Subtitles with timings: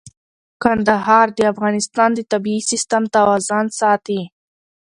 [0.63, 4.21] کندهار د افغانستان د طبعي سیسټم توازن ساتي.